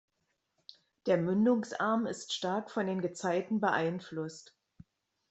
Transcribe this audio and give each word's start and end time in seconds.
Der 1.05 1.17
Mündungsarm 1.19 2.07
ist 2.07 2.33
stark 2.33 2.71
von 2.71 2.87
den 2.87 3.01
Gezeiten 3.01 3.59
beeinflusst. 3.61 4.57